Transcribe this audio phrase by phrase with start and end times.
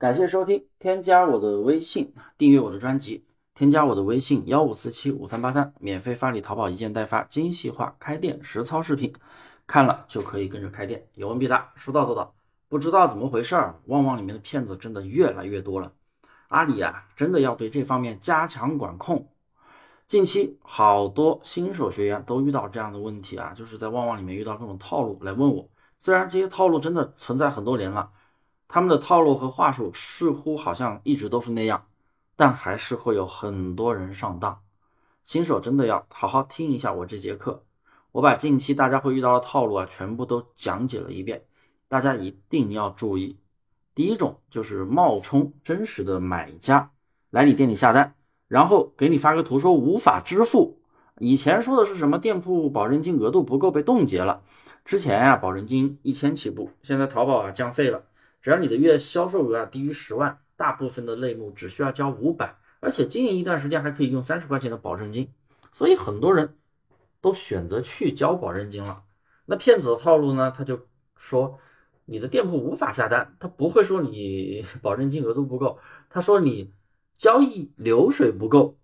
[0.00, 9.12] 感谢收听，添加我的微信，订阅我的专辑，添加我的微信幺五四七五三八三，免费发你淘宝一件代发精细化开店实操视频，
[9.66, 12.32] 看了就可以跟着开店，有问必答，说到做到。
[12.70, 15.92] 不知道怎么回事儿，旺旺里面的骗子真的越来越多了，
[16.48, 19.28] 阿里啊，真的要对这方面加强管控。
[20.06, 28.10] 近期好多新手学员都遇到这样的问题啊，就是在旺旺里面遇到各种套路来问我，虽然这些套路真的存在很多年了。
[28.72, 31.86] 他们的套路和话术似乎好像一直都是那样，
[32.36, 34.60] 但还是会有很多人上当。
[35.24, 37.64] 新手真的要好好听一下我这节课，
[38.12, 41.42] 我把近期大家会遇到的套路啊全部都讲解了一遍，
[41.88, 43.36] 大家一定要注意。
[43.92, 46.92] 第一种就是冒充真实的买家
[47.30, 48.14] 来你店里下单，
[48.46, 50.78] 然后给你发个图说无法支付。
[51.18, 54.42] 以前说的是什么店铺保证金额度不够被冻结了，
[54.84, 58.04] 之前呀保证金一千起步，现在淘宝啊降费了。
[58.40, 65.30] 只要你的月销售额啊低于十万，大部分的类目只需要交五百，而且经营一段时间还可以用三十块钱的保证金，
[65.72, 66.56] 所以很多人
[67.20, 69.02] 都选择去交保证金了。
[69.46, 70.50] 那骗子的套路呢？
[70.50, 71.58] 他就说
[72.06, 75.78] 你的店铺无法下单，他不会说你 保证金额度不够，
[76.08, 76.72] 他说你
[77.18, 78.78] 交易流水不够，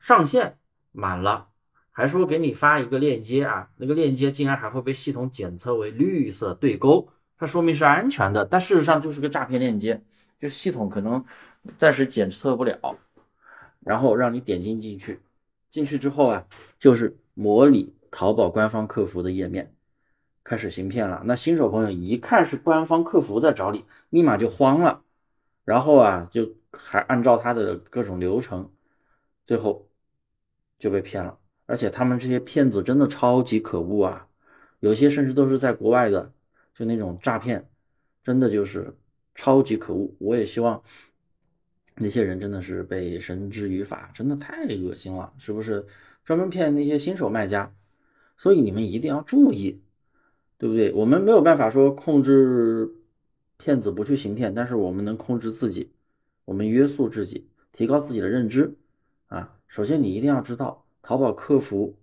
[0.00, 0.58] 上限
[0.90, 1.50] 满了，
[1.90, 7.12] 还说给你发一个链接啊，那个链接竟然还会被系统检测为绿色对勾。
[7.38, 10.02] 它说明是安全的，但事实上就是个诈骗链接，
[10.40, 11.24] 就系统可能
[11.76, 12.98] 暂时检测不了，
[13.80, 15.20] 然后让你点进进去，
[15.70, 16.44] 进去之后啊，
[16.80, 19.72] 就是模拟淘宝官方客服的页面，
[20.42, 21.22] 开始行骗了。
[21.26, 25.02] 那新手朋友一看是官方客服在找你，立马就慌了，
[25.64, 28.68] 然后啊，就还按照他的各种流程，
[29.44, 29.88] 最后
[30.76, 31.38] 就被骗了。
[31.66, 34.26] 而且他们这些骗子真的超级可恶啊，
[34.80, 36.32] 有些甚至都是在国外的。
[36.78, 37.68] 就那种诈骗，
[38.22, 38.96] 真的就是
[39.34, 40.14] 超级可恶。
[40.20, 40.80] 我也希望
[41.96, 45.84] 那些人真的是被绳之于法，真的太恶心了，是不是？
[46.24, 47.74] 专门骗那些新手卖家，
[48.36, 49.82] 所以你们一定要注意，
[50.56, 50.92] 对不对？
[50.92, 52.88] 我们没有办法说控制
[53.56, 55.90] 骗子不去行骗，但是我们能控制自己，
[56.44, 58.72] 我们约束自己，提高自己的认知
[59.26, 59.58] 啊。
[59.66, 61.98] 首先，你一定要知道淘宝客服。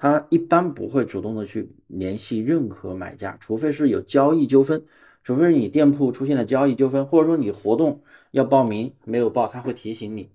[0.00, 4.84] 他一般不会主动的去联系任何买家，除非是有交易纠纷，
[5.24, 8.00] 除非是你店铺出现了交易纠纷，或者说你活动
[8.30, 10.30] 要报名没有报，他会提醒你。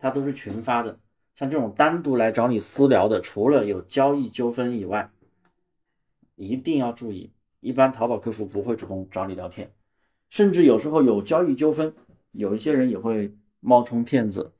[0.00, 0.98] 他都是群发的，
[1.36, 5.08] 像这种单独来找你私聊的，除了有交易纠纷以外，
[6.34, 7.30] 一定要注意，
[7.60, 9.70] 一般淘宝客服不会主动找你聊天，
[10.28, 11.94] 甚至有时候有交易纠纷，
[12.32, 14.50] 有一些人也会冒充骗子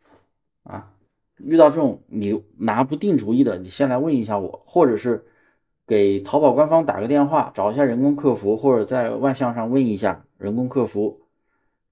[0.63, 0.95] 啊。
[1.39, 5.25] 遇到这种你拿不定主意的，你先来问一下我，或者是
[5.87, 11.21] 给淘宝官方打个电话，找一下人工客服，或者在万象上问一下人工客服，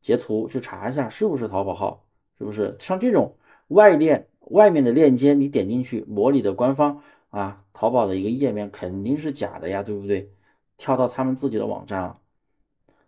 [0.02, 2.04] 截图去查一下是不是淘宝号，
[2.38, 2.76] 是不是？
[2.78, 3.34] 像这种
[3.68, 10.30] 外链外面的链接，你点进去模拟的官方啊，淘宝的一个页面肯定是假的呀，对不对？
[10.76, 12.18] 跳到他们自己的网站了，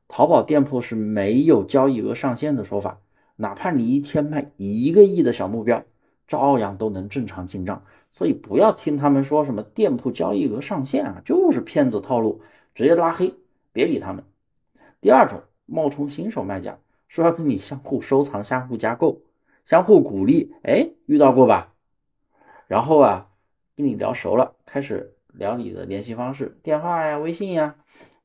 [0.08, 2.98] 淘宝店铺是没有交易额上限的说法，
[3.36, 5.84] 哪怕你一天卖一个亿的小目标。
[6.28, 12.40] 照样都能正常进账，所以不要听他们说什么店铺交易额上限啊，就是骗子套路，
[12.74, 13.34] 直接拉黑，
[13.72, 14.22] 别理他们。
[15.00, 16.78] 第二种，冒充新手卖家，
[17.08, 19.22] 说要跟你相互收藏、相互加购、
[19.64, 21.72] 相互鼓励，哎，遇到过吧？
[22.66, 23.28] 然后啊，
[23.74, 27.74] 跟你聊熟了，开始聊你的联系方式、电话呀、微信呀，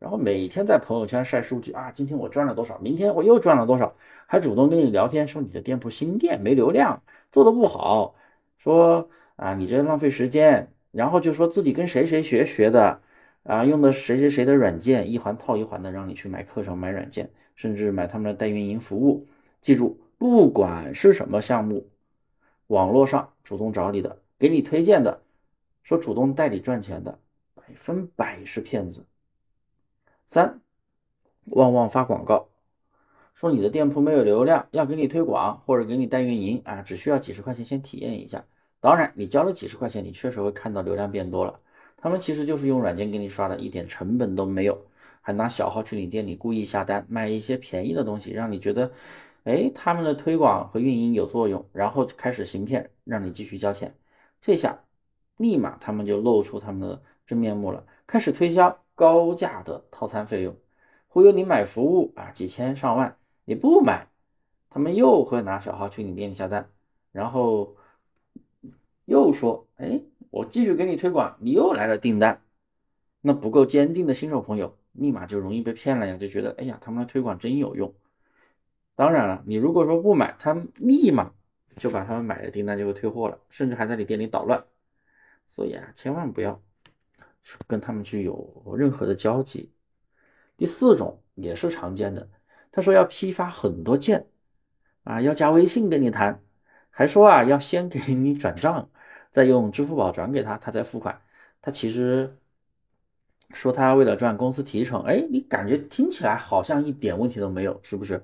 [0.03, 3.95] 然后每天在朋友圈晒数据啊，今天我赚了多少，明天我又赚了多少，
[4.27, 7.01] 还主动跟你聊天，说你的店铺新店没流量。
[7.31, 8.13] 做的不好，
[8.57, 12.99] 说啊你这浪费时间，然后就说自己跟谁谁学学的，
[13.43, 19.25] 啊用的谁谁谁的软件，一环套一环的让你去买课程、买软件，甚至买他们的代运营服务。
[19.61, 21.87] 记住，不管是什么项目，
[22.67, 25.21] 网络上主动找你的，给你推荐的，
[25.81, 27.17] 说主动代理赚钱的，
[27.55, 29.01] 百分百是骗子。
[30.33, 30.61] 三，
[31.45, 32.49] 旺旺发广告。
[33.35, 38.43] 说你的店铺没有流量，要给你推广或者给你代运营啊，只需要几十块钱先体验一下。
[38.79, 41.59] 当然，你交了几十块钱，你确实会看到流量变多了。
[41.97, 44.75] 他们其实就是用软件给你刷的，一点成本都没有，
[45.21, 48.91] 还拿小号去你店里故意下单，卖一些便宜的东西，让你觉得，
[49.43, 53.93] 哎，他们的推广和运营有作用，然后开始行骗，让你继续交钱。
[54.41, 54.79] 这下，
[55.37, 60.55] 立马他们就露出他们的真面目了，开始推销高价的套餐费用，
[61.07, 63.17] 忽悠你买服务啊，几千上万。
[63.45, 64.07] 你不买，
[64.69, 66.69] 他们又会拿小号去你店里下单，
[67.11, 67.75] 然后
[69.05, 72.41] 又说：“哎，我继续给你推广，你又来了订单。”
[73.21, 77.93] 那不够坚定的新手朋友，立马就容易被骗了呀，就觉得：“哎呀，他们的推广真有用。”
[78.95, 81.33] 当然了，你如果说不买，他立马
[81.75, 84.63] 就把他们买的订单就会退货了，甚至还在你店里捣乱。
[85.47, 86.61] 所以啊，千万不要
[87.67, 89.71] 跟他们去有任何的交集。
[90.57, 92.27] 第四种也是常见的，
[92.71, 94.25] 他说要批发很多件
[95.03, 96.41] 啊，要加微信跟你谈，
[96.89, 98.89] 还说啊要先给你转账，
[99.31, 101.19] 再用支付宝转给他，他再付款。
[101.61, 102.37] 他其实
[103.53, 108.23] 说他为了赚公司提成，哎，你感觉听起来好像一点问题都没有，是不是？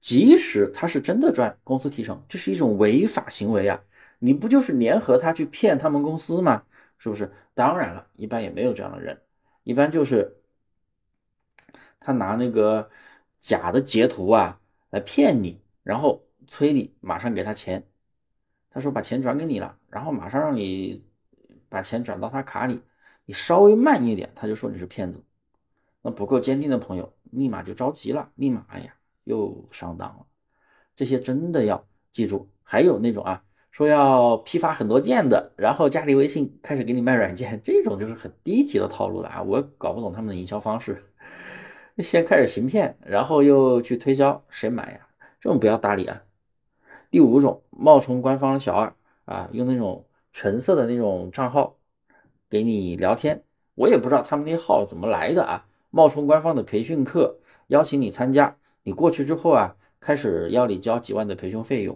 [0.00, 3.80] 即使他是真的赚公司提成，这是一种违法行为啊！
[4.18, 6.62] 你不就是联合他去骗他们公司吗？
[6.98, 7.32] 是不是？
[7.54, 9.20] 当然了，一般也没有这样的人，
[9.62, 10.36] 一般就是
[12.00, 12.90] 他拿那个
[13.40, 14.60] 假的截图啊
[14.90, 17.86] 来骗你，然后催你马上给他钱。
[18.70, 21.04] 他说把钱转给你了，然后马上让你
[21.68, 22.80] 把钱转到他卡里，
[23.24, 25.24] 你稍微慢一点，他就说你是骗子。
[26.02, 28.92] 那不够坚定的朋友，立马就着急了，立马哎呀。
[29.24, 30.24] 又上当了，
[30.94, 32.48] 这些真的要记住。
[32.62, 33.42] 还有那种啊，
[33.76, 39.42] 说要批发很多件的，然后加你微信开始给你卖软件，这种就是很低级的套路了啊！
[39.42, 41.04] 我搞不懂他们的营销方式，
[41.98, 45.00] 先开始行骗，然后又去推销，谁买呀？
[45.38, 46.22] 这种不要搭理啊。
[47.10, 48.90] 第五种，冒充官方小二
[49.26, 51.76] 啊，用那种纯色的那种账号
[52.48, 53.42] 给你聊天，
[53.74, 58.56] 我也不知道他们那号怎么来的啊，冒充官方的培训课，邀请你参加。
[58.84, 61.94] 你过去之后啊，开始要你交几万的培训费用。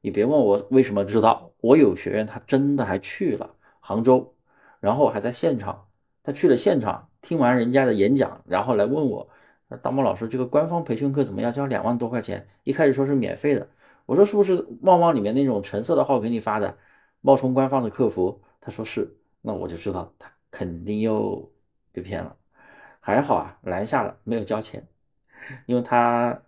[0.00, 4.34] 你别问我为什么知道，我有学员他真的还去了杭州，
[4.80, 5.86] 然后还在现场。
[6.22, 9.26] 他去了现场，听完人家的演讲，然后来问我，
[9.82, 12.46] 大毛老师，这个官方培训课怎么要交两万多块钱？
[12.64, 13.66] 一开始说是免费的，
[14.04, 16.76] 我说是不是旺旺里面那种橙色的号给你发的，
[17.22, 18.40] 冒充官方的客服？
[18.60, 19.10] 他说是，
[19.40, 21.50] 那我就知道他肯定又
[21.92, 22.36] 被骗了。
[23.00, 24.86] 还好啊，拦下了，没有交钱。
[25.64, 26.38] 因为他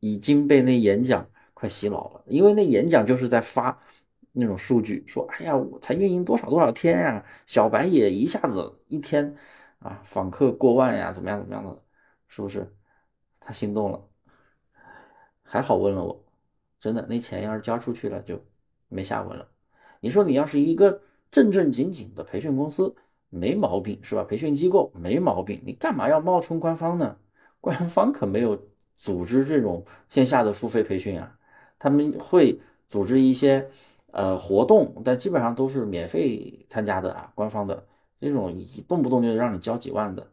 [0.00, 1.24] 已经被那演讲
[1.58, 3.76] 快洗脑了，因为那演讲就是在发
[4.30, 9.34] 那种数据，说哎呀，我才运营多少多少天呀，小白也一下子一天
[9.80, 11.82] 啊访客过万呀，怎么样怎么样的，
[12.28, 12.72] 是不是？
[13.40, 14.00] 他心动了，
[15.42, 16.24] 还好问了我，
[16.78, 18.40] 真的那钱要是交出去了就
[18.88, 19.48] 没下文了。
[19.98, 21.02] 你说你要是一个
[21.32, 22.94] 正正经经的培训公司，
[23.30, 24.22] 没毛病是吧？
[24.22, 27.16] 培训机构没毛病，你干嘛要冒充官方呢？
[27.60, 28.56] 官方可没有
[28.96, 31.37] 组织这种线下的付费培训啊，
[31.78, 33.66] 他们会组织一些
[34.10, 37.30] 呃活动，但基本上都是免费参加的啊。
[37.34, 37.86] 官方的
[38.20, 40.26] 这种一动不动就让你交几万的，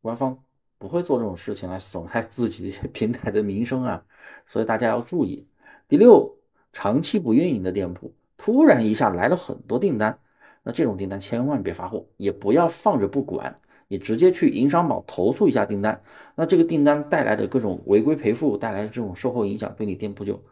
[0.00, 0.36] 官方
[0.78, 4.02] 不会做这种事情来损害自己 平台的名声啊，
[4.46, 5.46] 所以大家要注意。
[5.88, 6.34] 第六，
[6.72, 10.18] 长期不运营的店铺，突然一下来了很多订单，
[10.62, 13.54] 那这种订单千万别发货，也不要放着不管。
[13.88, 16.02] 你直接去营商宝投诉一下订单，
[16.34, 20.42] 那这个订单带来的各种违规赔付带来的这种售后影响，对你店铺就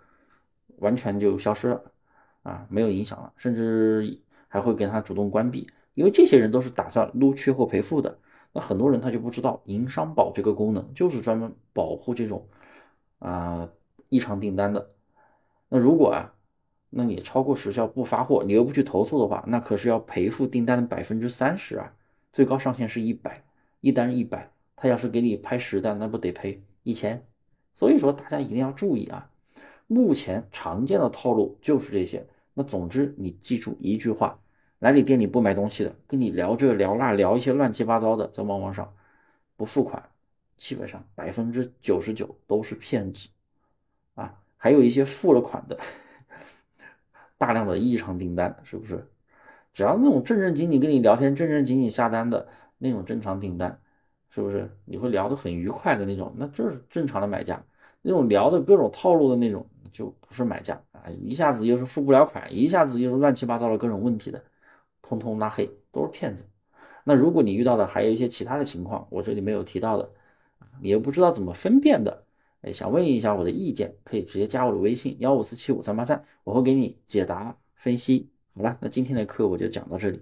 [0.78, 1.82] 完全就消失了
[2.42, 8.18] 啊，没有影响了，甚至还会给他主动关闭，因为这些人都是打算撸缺货赔付的。
[8.52, 12.46] 那很多人他就不知道营商保这个功能就是专门保护这种
[13.18, 13.68] 啊
[14.08, 14.90] 异常订单的。
[15.68, 16.32] 那如果啊，
[16.90, 21.92] 那你超过时效不发货，你又不去投诉的话，那可是要赔付订单的百分之三十啊。
[22.32, 23.42] 最高上限是一百，
[23.80, 27.24] 一单一百，他要是给你拍十单，那不得赔一千？
[27.74, 29.28] 所以说大家一定要注意啊！
[29.94, 32.26] 目前常见的套路就是这些。
[32.52, 34.36] 那总之你记住一句话：
[34.80, 38.92] 来你店里不买东西的，跟你聊这聊那，聊一些乱七八糟的，在旺旺上
[39.56, 40.02] 不付款，
[40.56, 43.28] 基本上百分之九十九都是骗子
[44.16, 44.34] 啊！
[44.56, 45.78] 还有一些付了款的，
[47.38, 49.06] 大量的异常订单，是不是？
[49.72, 52.48] 只要那种正正经经跟你聊天、正正经经下单的
[52.78, 53.80] 那种正常订单，
[54.30, 56.34] 是不是你会聊得很愉快的那种？
[56.36, 57.62] 那就是正常的买家。
[58.02, 61.08] 那种聊的各种套路的那种，就不是买家啊！
[61.22, 64.42] 一下子又是付不了款，一下子又是乱七八糟的各种问题的，
[65.00, 66.44] 通通拉黑，都是骗子。
[67.04, 70.10] 那如果你遇到的还有一些其他的情况，我这里没有提到的，
[70.82, 72.26] 你又不知道怎么分辨的，
[72.62, 78.28] 哎，想问一下我的意见，可以直接加我的微信幺五四七五三八三，我会给你解答分析。
[78.56, 80.20] 好了，那今天的课我就讲到这里。